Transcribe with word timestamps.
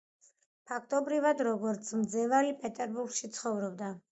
ფაქტობრივად 0.69 1.45
როგორც 1.49 1.93
მძევალი, 1.99 2.59
პეტერბურგში 2.65 3.35
ცხოვრობდა. 3.37 3.97